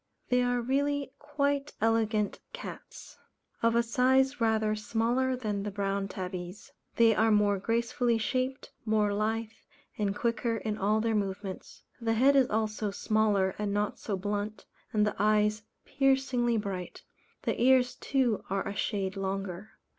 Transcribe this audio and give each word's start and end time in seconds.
They 0.29 0.41
are 0.41 0.59
really 0.61 1.13
quite 1.19 1.73
elegant 1.79 2.39
cats. 2.53 3.19
Of 3.61 3.75
a 3.75 3.83
size 3.83 4.41
rather 4.41 4.75
smaller 4.75 5.35
than 5.35 5.61
the 5.61 5.69
Brown 5.69 6.07
Tabbies. 6.07 6.71
They 6.95 7.13
are 7.13 7.29
more 7.29 7.59
gracefully 7.59 8.17
shaped, 8.17 8.71
more 8.83 9.13
lithe 9.13 9.51
and 9.99 10.15
quicker 10.15 10.57
in 10.57 10.75
all 10.79 11.01
their 11.01 11.13
movements. 11.13 11.83
The 12.01 12.13
head 12.13 12.35
is 12.35 12.49
also 12.49 12.89
smaller 12.89 13.53
and 13.59 13.75
not 13.75 13.99
so 13.99 14.17
blunt, 14.17 14.65
and 14.91 15.05
the 15.05 15.15
eyes 15.19 15.61
piercingly 15.85 16.57
bright; 16.57 17.03
the 17.43 17.61
ears 17.61 17.93
too 17.93 18.43
are 18.49 18.67
a 18.67 18.75
shade 18.75 19.15
longer. 19.15 19.73